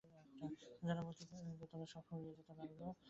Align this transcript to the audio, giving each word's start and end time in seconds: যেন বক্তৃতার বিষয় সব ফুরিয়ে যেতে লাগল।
যেন 0.81 0.97
বক্তৃতার 1.07 1.43
বিষয় 1.53 1.85
সব 1.93 2.03
ফুরিয়ে 2.07 2.35
যেতে 2.37 2.53
লাগল। 2.59 2.81